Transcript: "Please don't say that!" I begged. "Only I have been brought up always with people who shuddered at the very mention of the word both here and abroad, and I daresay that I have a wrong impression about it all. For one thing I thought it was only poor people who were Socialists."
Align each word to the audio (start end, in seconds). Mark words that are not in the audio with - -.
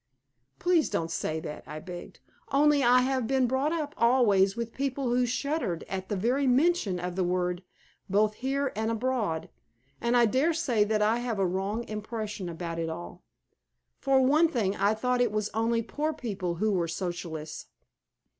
"Please 0.57 0.89
don't 0.89 1.11
say 1.11 1.39
that!" 1.41 1.63
I 1.67 1.79
begged. 1.79 2.21
"Only 2.51 2.83
I 2.83 3.01
have 3.01 3.27
been 3.27 3.45
brought 3.45 3.71
up 3.71 3.93
always 3.99 4.55
with 4.55 4.73
people 4.73 5.09
who 5.09 5.27
shuddered 5.27 5.83
at 5.87 6.09
the 6.09 6.15
very 6.15 6.47
mention 6.47 6.99
of 6.99 7.15
the 7.15 7.23
word 7.23 7.61
both 8.09 8.33
here 8.33 8.71
and 8.75 8.89
abroad, 8.89 9.47
and 10.01 10.17
I 10.17 10.25
daresay 10.25 10.83
that 10.85 11.03
I 11.03 11.17
have 11.17 11.37
a 11.37 11.45
wrong 11.45 11.87
impression 11.87 12.49
about 12.49 12.79
it 12.79 12.89
all. 12.89 13.21
For 13.99 14.19
one 14.25 14.47
thing 14.47 14.75
I 14.75 14.95
thought 14.95 15.21
it 15.21 15.31
was 15.31 15.51
only 15.53 15.83
poor 15.83 16.13
people 16.13 16.55
who 16.55 16.71
were 16.71 16.87
Socialists." 16.87 17.67